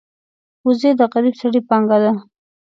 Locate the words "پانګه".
1.69-1.97